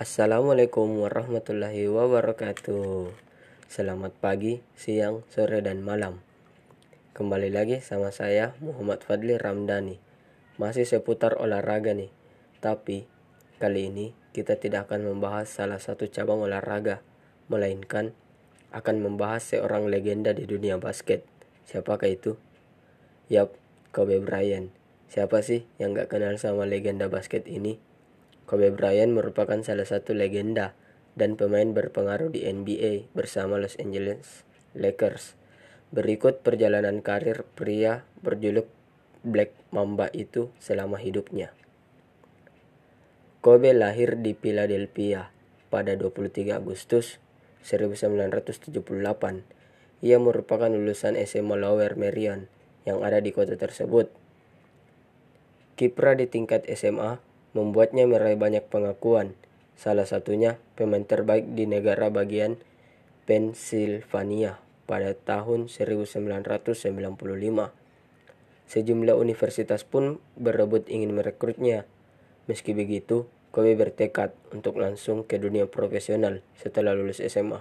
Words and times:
Assalamualaikum 0.00 1.04
warahmatullahi 1.04 1.84
wabarakatuh. 1.84 3.12
Selamat 3.68 4.16
pagi, 4.16 4.64
siang, 4.72 5.20
sore, 5.28 5.60
dan 5.60 5.84
malam. 5.84 6.24
Kembali 7.12 7.52
lagi 7.52 7.84
sama 7.84 8.08
saya 8.08 8.56
Muhammad 8.64 9.04
Fadli 9.04 9.36
Ramdhani. 9.36 10.00
Masih 10.56 10.88
seputar 10.88 11.36
olahraga 11.36 11.92
nih. 11.92 12.08
Tapi 12.64 13.04
kali 13.60 13.92
ini 13.92 14.16
kita 14.32 14.56
tidak 14.56 14.88
akan 14.88 15.04
membahas 15.04 15.52
salah 15.52 15.76
satu 15.76 16.08
cabang 16.08 16.48
olahraga, 16.48 17.04
melainkan 17.52 18.16
akan 18.72 19.04
membahas 19.04 19.52
seorang 19.52 19.84
legenda 19.84 20.32
di 20.32 20.48
dunia 20.48 20.80
basket. 20.80 21.28
Siapakah 21.68 22.08
itu? 22.08 22.40
Yap, 23.28 23.52
Kobe 23.92 24.16
Bryant. 24.24 24.72
Siapa 25.12 25.44
sih 25.44 25.68
yang 25.76 25.92
gak 25.92 26.08
kenal 26.08 26.40
sama 26.40 26.64
legenda 26.64 27.12
basket 27.12 27.44
ini? 27.44 27.89
Kobe 28.50 28.74
Bryant 28.74 29.14
merupakan 29.14 29.62
salah 29.62 29.86
satu 29.86 30.10
legenda 30.10 30.74
dan 31.14 31.38
pemain 31.38 31.70
berpengaruh 31.70 32.34
di 32.34 32.50
NBA 32.50 33.06
bersama 33.14 33.62
Los 33.62 33.78
Angeles 33.78 34.42
Lakers. 34.74 35.38
Berikut 35.94 36.42
perjalanan 36.42 36.98
karir 36.98 37.46
pria 37.54 38.02
berjuluk 38.26 38.66
Black 39.22 39.54
Mamba 39.70 40.10
itu 40.10 40.50
selama 40.58 40.98
hidupnya. 40.98 41.54
Kobe 43.38 43.70
lahir 43.70 44.18
di 44.18 44.34
Philadelphia 44.34 45.30
pada 45.70 45.94
23 45.94 46.50
Agustus 46.58 47.22
1978. 47.62 48.74
Ia 50.02 50.18
merupakan 50.18 50.66
lulusan 50.66 51.14
SMA 51.22 51.54
Lower 51.54 51.94
Merion 51.94 52.50
yang 52.82 53.06
ada 53.06 53.22
di 53.22 53.30
kota 53.30 53.54
tersebut. 53.54 54.10
Kiprah 55.78 56.18
di 56.18 56.26
tingkat 56.26 56.66
SMA 56.66 57.29
membuatnya 57.56 58.06
meraih 58.06 58.38
banyak 58.38 58.66
pengakuan, 58.70 59.34
salah 59.74 60.06
satunya 60.06 60.60
pemain 60.78 61.02
terbaik 61.02 61.56
di 61.56 61.66
negara 61.66 62.12
bagian 62.12 62.60
Pennsylvania 63.26 64.58
pada 64.90 65.14
tahun 65.14 65.70
1995. 65.70 67.00
Sejumlah 68.70 69.16
universitas 69.18 69.82
pun 69.82 70.22
berebut 70.38 70.86
ingin 70.86 71.14
merekrutnya. 71.14 71.86
Meski 72.46 72.70
begitu, 72.74 73.26
Kobe 73.50 73.74
bertekad 73.74 74.30
untuk 74.54 74.78
langsung 74.78 75.26
ke 75.26 75.34
dunia 75.42 75.66
profesional 75.66 76.38
setelah 76.54 76.94
lulus 76.94 77.18
SMA. 77.18 77.58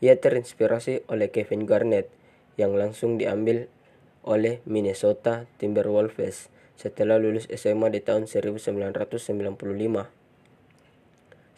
Ia 0.00 0.16
terinspirasi 0.16 1.04
oleh 1.12 1.28
Kevin 1.28 1.68
Garnett 1.68 2.08
yang 2.56 2.72
langsung 2.72 3.20
diambil 3.20 3.68
oleh 4.24 4.64
Minnesota 4.64 5.44
Timberwolves 5.60 6.48
setelah 6.80 7.20
lulus 7.20 7.44
SMA 7.52 7.92
di 7.92 8.00
tahun 8.00 8.24
1995. 8.24 9.36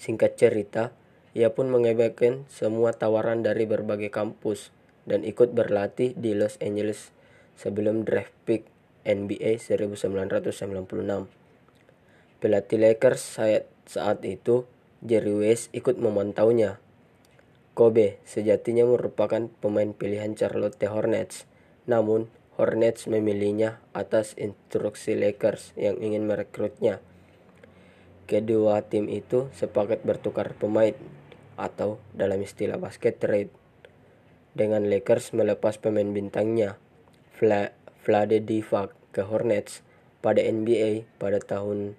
Singkat 0.03 0.33
cerita, 0.34 0.91
ia 1.31 1.55
pun 1.55 1.70
mengabaikan 1.70 2.42
semua 2.51 2.91
tawaran 2.91 3.47
dari 3.47 3.62
berbagai 3.70 4.11
kampus 4.11 4.75
dan 5.06 5.23
ikut 5.23 5.55
berlatih 5.55 6.19
di 6.19 6.34
Los 6.34 6.59
Angeles 6.59 7.14
sebelum 7.55 8.03
draft 8.03 8.34
pick 8.42 8.67
NBA 9.06 9.62
1996. 9.62 10.42
Pelatih 12.42 12.79
Lakers 12.83 13.23
saat, 13.23 13.70
saat 13.86 14.27
itu, 14.27 14.67
Jerry 15.07 15.39
West 15.39 15.70
ikut 15.70 16.03
memantaunya. 16.03 16.83
Kobe 17.79 18.19
sejatinya 18.27 18.83
merupakan 18.83 19.47
pemain 19.62 19.95
pilihan 19.95 20.34
Charlotte 20.34 20.83
Hornets, 20.91 21.47
namun 21.86 22.27
Hornets 22.61 23.08
memilihnya 23.08 23.81
atas 23.97 24.36
instruksi 24.36 25.17
Lakers 25.17 25.72
yang 25.72 25.97
ingin 26.05 26.28
merekrutnya. 26.28 27.00
Kedua 28.28 28.84
tim 28.84 29.08
itu 29.08 29.48
sepakat 29.56 30.05
bertukar 30.05 30.53
pemain 30.56 30.92
atau 31.56 31.97
dalam 32.12 32.45
istilah 32.45 32.77
basket 32.77 33.17
trade 33.17 33.53
dengan 34.53 34.84
Lakers 34.84 35.33
melepas 35.33 35.80
pemain 35.80 36.05
bintangnya 36.12 36.77
Vlade 37.40 38.39
Divac 38.45 38.92
ke 39.17 39.24
Hornets 39.24 39.80
pada 40.20 40.45
NBA 40.45 41.08
pada 41.17 41.40
tahun 41.40 41.96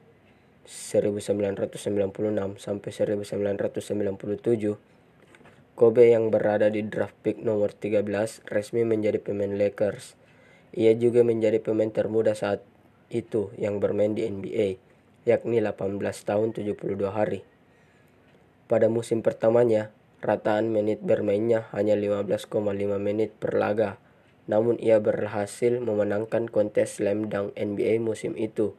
1996 0.70 1.84
sampai 2.62 2.90
1997 2.94 4.78
Kobe 5.74 6.06
yang 6.14 6.30
berada 6.30 6.70
di 6.70 6.86
draft 6.86 7.18
pick 7.26 7.42
nomor 7.42 7.74
13 7.74 8.06
resmi 8.48 8.86
menjadi 8.86 9.18
pemain 9.20 9.52
Lakers 9.52 10.16
ia 10.74 10.98
juga 10.98 11.22
menjadi 11.22 11.62
pemain 11.62 11.94
termuda 11.94 12.34
saat 12.34 12.66
itu 13.14 13.54
yang 13.62 13.78
bermain 13.78 14.18
di 14.18 14.26
NBA, 14.26 14.82
yakni 15.30 15.62
18 15.62 16.02
tahun 16.02 16.50
72 16.58 17.14
hari. 17.14 17.46
Pada 18.66 18.90
musim 18.90 19.22
pertamanya, 19.22 19.94
rataan 20.26 20.74
menit 20.74 21.06
bermainnya 21.06 21.70
hanya 21.78 21.94
15,5 21.94 22.50
menit 22.98 23.30
per 23.38 23.54
laga, 23.54 24.02
namun 24.50 24.82
ia 24.82 24.98
berhasil 24.98 25.78
memenangkan 25.78 26.50
kontes 26.50 26.98
slam 26.98 27.30
dunk 27.30 27.54
NBA 27.54 28.02
musim 28.02 28.34
itu. 28.34 28.74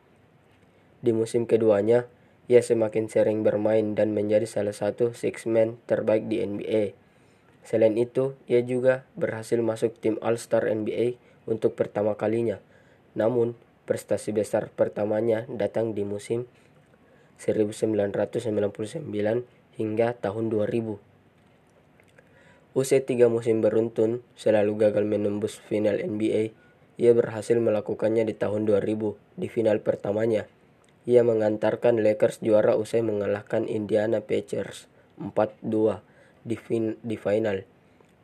Di 1.04 1.14
musim 1.14 1.46
keduanya, 1.46 2.10
ia 2.50 2.60
semakin 2.60 3.08
sering 3.08 3.46
bermain 3.46 3.96
dan 3.96 4.12
menjadi 4.12 4.44
salah 4.44 4.74
satu 4.74 5.16
six 5.16 5.46
man 5.46 5.80
terbaik 5.86 6.26
di 6.26 6.44
NBA. 6.44 6.96
Selain 7.64 7.96
itu, 7.96 8.36
ia 8.44 8.60
juga 8.60 9.08
berhasil 9.16 9.56
masuk 9.56 9.96
tim 9.96 10.20
All-Star 10.20 10.68
NBA 10.68 11.16
untuk 11.44 11.76
pertama 11.76 12.16
kalinya. 12.16 12.60
Namun, 13.14 13.54
prestasi 13.84 14.32
besar 14.32 14.72
pertamanya 14.72 15.44
datang 15.46 15.92
di 15.92 16.02
musim 16.02 16.48
1999 17.38 19.04
hingga 19.76 20.08
tahun 20.18 20.44
2000. 20.48 20.98
Usai 22.74 23.06
tiga 23.06 23.30
musim 23.30 23.62
beruntun, 23.62 24.26
selalu 24.34 24.88
gagal 24.88 25.06
menembus 25.06 25.62
final 25.62 26.02
NBA, 26.02 26.50
ia 26.98 27.12
berhasil 27.14 27.58
melakukannya 27.58 28.26
di 28.26 28.34
tahun 28.34 28.66
2000 28.66 29.14
di 29.38 29.46
final 29.50 29.78
pertamanya. 29.82 30.46
Ia 31.06 31.22
mengantarkan 31.22 32.00
Lakers 32.00 32.40
juara 32.40 32.74
usai 32.74 33.04
mengalahkan 33.04 33.68
Indiana 33.68 34.24
Pacers 34.24 34.88
4-2 35.20 36.00
di, 36.46 36.56
fin 36.56 36.96
di 37.02 37.14
final. 37.18 37.62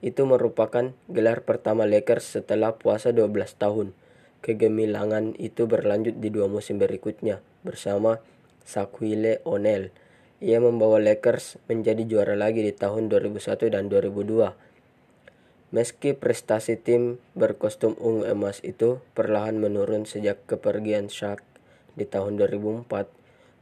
Itu 0.01 0.25
merupakan 0.25 0.97
gelar 1.13 1.45
pertama 1.45 1.85
Lakers 1.85 2.41
setelah 2.41 2.77
puasa 2.77 3.13
12 3.13 3.61
tahun. 3.61 3.93
Kegemilangan 4.41 5.37
itu 5.37 5.69
berlanjut 5.69 6.17
di 6.17 6.33
dua 6.33 6.49
musim 6.49 6.81
berikutnya 6.81 7.45
bersama 7.61 8.25
Shaquille 8.65 9.45
O'Neal. 9.45 9.93
Ia 10.41 10.57
membawa 10.57 10.97
Lakers 10.97 11.61
menjadi 11.69 12.09
juara 12.09 12.33
lagi 12.33 12.65
di 12.65 12.73
tahun 12.73 13.13
2001 13.13 13.69
dan 13.69 13.93
2002. 13.93 14.71
Meski 15.71 16.17
prestasi 16.17 16.81
tim 16.81 17.21
berkostum 17.37 17.93
ungu 18.01 18.25
emas 18.25 18.65
itu 18.65 19.05
perlahan 19.13 19.61
menurun 19.61 20.09
sejak 20.09 20.41
kepergian 20.49 21.13
Shaq 21.13 21.45
di 21.95 22.09
tahun 22.09 22.41
2004, 22.41 22.89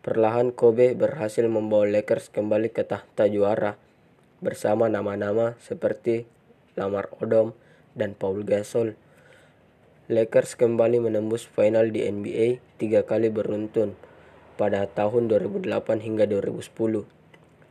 perlahan 0.06 0.55
Kobe 0.55 0.94
berhasil 0.94 1.44
membawa 1.50 1.84
Lakers 1.84 2.31
kembali 2.31 2.70
ke 2.70 2.87
tahta 2.87 3.26
juara 3.26 3.75
bersama 4.38 4.87
nama-nama 4.87 5.59
seperti 5.59 6.26
Lamar 6.78 7.10
Odom 7.19 7.59
dan 7.99 8.15
Paul 8.15 8.47
Gasol. 8.47 8.94
Lakers 10.09 10.56
kembali 10.56 11.03
menembus 11.03 11.44
final 11.44 11.91
di 11.91 12.06
NBA 12.06 12.62
tiga 12.81 13.04
kali 13.04 13.28
beruntun 13.28 13.99
pada 14.56 14.87
tahun 14.87 15.26
2008 15.28 15.66
hingga 16.00 16.25
2010. 16.31 17.04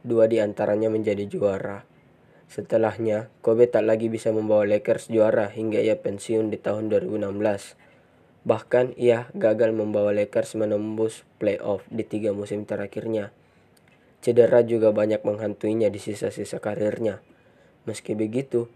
Dua 0.08 0.26
di 0.30 0.38
antaranya 0.40 0.88
menjadi 0.92 1.26
juara. 1.26 1.88
Setelahnya, 2.48 3.28
Kobe 3.44 3.68
tak 3.68 3.84
lagi 3.84 4.08
bisa 4.08 4.32
membawa 4.32 4.64
Lakers 4.64 5.12
juara 5.12 5.52
hingga 5.52 5.84
ia 5.84 6.00
pensiun 6.00 6.48
di 6.48 6.56
tahun 6.56 6.88
2016. 6.88 7.76
Bahkan 8.48 8.96
ia 8.96 9.28
gagal 9.36 9.76
membawa 9.76 10.16
Lakers 10.16 10.56
menembus 10.56 11.28
playoff 11.44 11.84
di 11.92 12.08
tiga 12.08 12.32
musim 12.32 12.64
terakhirnya. 12.64 13.36
Cedera 14.28 14.60
juga 14.60 14.92
banyak 14.92 15.24
menghantuinya 15.24 15.88
di 15.88 16.04
sisa-sisa 16.04 16.60
karirnya. 16.60 17.24
Meski 17.88 18.12
begitu, 18.12 18.68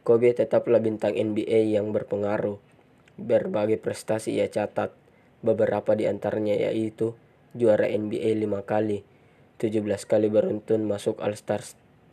Kobe 0.00 0.32
tetaplah 0.32 0.80
bintang 0.80 1.12
NBA 1.12 1.76
yang 1.76 1.92
berpengaruh. 1.92 2.56
Berbagai 3.20 3.84
prestasi 3.84 4.40
ia 4.40 4.48
catat, 4.48 4.96
beberapa 5.44 5.92
di 5.92 6.08
antaranya 6.08 6.56
yaitu 6.56 7.12
juara 7.52 7.84
NBA 7.84 8.48
lima 8.48 8.64
kali, 8.64 9.04
17 9.60 9.84
kali 10.08 10.32
beruntun 10.32 10.88
masuk 10.88 11.20
All-Star 11.20 11.60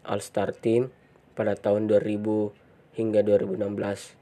All-Star 0.04 0.52
Team 0.52 0.92
pada 1.32 1.56
tahun 1.56 1.88
2000 1.88 2.52
hingga 3.00 3.24
2016. 3.24 4.20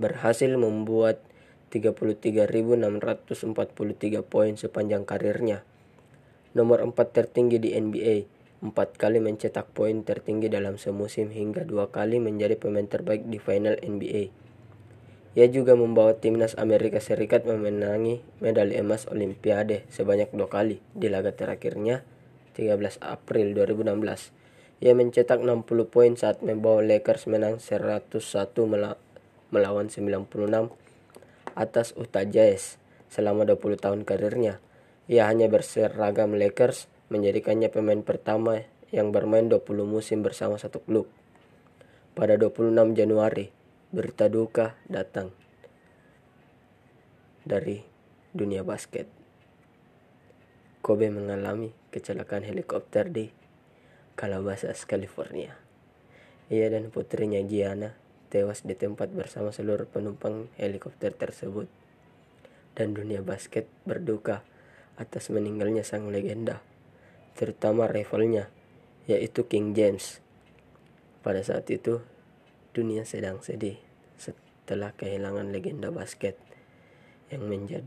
Berhasil 0.00 0.48
membuat 0.56 1.20
33.643 1.68 4.24
poin 4.24 4.56
sepanjang 4.56 5.04
karirnya 5.04 5.60
nomor 6.56 6.80
4 6.80 6.96
tertinggi 7.12 7.60
di 7.60 7.76
NBA, 7.76 8.24
empat 8.64 8.96
kali 8.96 9.20
mencetak 9.20 9.68
poin 9.76 10.00
tertinggi 10.00 10.48
dalam 10.48 10.80
semusim 10.80 11.28
hingga 11.28 11.68
dua 11.68 11.92
kali 11.92 12.16
menjadi 12.16 12.56
pemain 12.56 12.88
terbaik 12.88 13.28
di 13.28 13.36
final 13.36 13.76
NBA. 13.84 14.32
Ia 15.36 15.52
juga 15.52 15.76
membawa 15.76 16.16
timnas 16.16 16.56
Amerika 16.56 16.96
Serikat 16.96 17.44
memenangi 17.44 18.24
medali 18.40 18.72
emas 18.80 19.04
Olimpiade 19.04 19.84
sebanyak 19.92 20.32
dua 20.32 20.48
kali 20.48 20.80
di 20.96 21.12
laga 21.12 21.36
terakhirnya 21.36 22.08
13 22.56 23.04
April 23.04 23.52
2016. 23.52 24.80
Ia 24.80 24.96
mencetak 24.96 25.44
60 25.44 25.92
poin 25.92 26.16
saat 26.16 26.40
membawa 26.40 26.80
Lakers 26.80 27.28
menang 27.28 27.60
101 27.60 28.16
melawan 29.52 29.92
96 29.92 30.72
atas 31.52 31.92
Utah 32.00 32.24
Jazz 32.24 32.80
selama 33.12 33.44
20 33.44 33.76
tahun 33.76 34.00
karirnya. 34.08 34.56
Ia 35.06 35.30
hanya 35.30 35.46
berseragam 35.46 36.34
Lakers, 36.34 36.90
menjadikannya 37.14 37.70
pemain 37.70 38.02
pertama 38.02 38.66
yang 38.90 39.14
bermain 39.14 39.46
20 39.46 39.62
musim 39.86 40.26
bersama 40.26 40.58
satu 40.58 40.82
klub. 40.82 41.06
Pada 42.18 42.34
26 42.34 42.74
Januari, 42.98 43.54
berita 43.94 44.26
duka 44.26 44.74
datang 44.90 45.30
dari 47.46 47.86
dunia 48.34 48.66
basket. 48.66 49.06
Kobe 50.82 51.06
mengalami 51.14 51.70
kecelakaan 51.94 52.42
helikopter 52.42 53.06
di 53.06 53.30
Calabasas, 54.18 54.82
California. 54.90 55.54
Ia 56.50 56.66
dan 56.66 56.90
putrinya 56.90 57.38
Gianna 57.46 57.94
tewas 58.26 58.66
di 58.66 58.74
tempat 58.74 59.14
bersama 59.14 59.54
seluruh 59.54 59.86
penumpang 59.86 60.50
helikopter 60.58 61.14
tersebut. 61.14 61.70
Dan 62.74 62.92
dunia 62.92 63.22
basket 63.22 63.70
berduka 63.86 64.42
atas 64.96 65.28
meninggalnya 65.28 65.84
sang 65.84 66.08
legenda, 66.08 66.64
terutama 67.36 67.84
rivalnya, 67.84 68.48
yaitu 69.04 69.44
King 69.44 69.76
James. 69.76 70.24
Pada 71.20 71.44
saat 71.44 71.68
itu, 71.68 72.00
dunia 72.72 73.04
sedang 73.04 73.44
sedih 73.44 73.76
setelah 74.16 74.96
kehilangan 74.96 75.52
legenda 75.52 75.92
basket 75.92 76.40
yang 77.28 77.44
menjadi 77.44 77.84